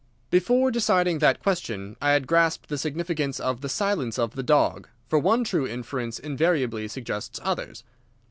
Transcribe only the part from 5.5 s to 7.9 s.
inference invariably suggests others.